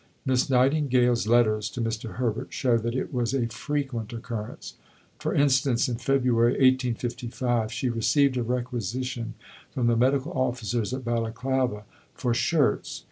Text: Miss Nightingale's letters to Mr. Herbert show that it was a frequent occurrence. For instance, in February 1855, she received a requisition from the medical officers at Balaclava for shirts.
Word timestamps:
Miss 0.25 0.49
Nightingale's 0.49 1.27
letters 1.27 1.69
to 1.69 1.79
Mr. 1.79 2.15
Herbert 2.15 2.51
show 2.51 2.75
that 2.75 2.95
it 2.95 3.13
was 3.13 3.35
a 3.35 3.45
frequent 3.49 4.11
occurrence. 4.11 4.73
For 5.19 5.31
instance, 5.31 5.87
in 5.87 5.97
February 5.97 6.53
1855, 6.53 7.71
she 7.71 7.87
received 7.87 8.35
a 8.35 8.41
requisition 8.41 9.35
from 9.69 9.85
the 9.85 9.95
medical 9.95 10.33
officers 10.33 10.91
at 10.91 11.05
Balaclava 11.05 11.83
for 12.15 12.33
shirts. 12.33 12.99